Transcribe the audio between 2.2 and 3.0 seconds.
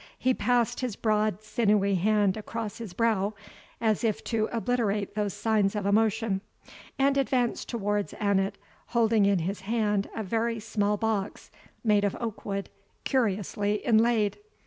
across his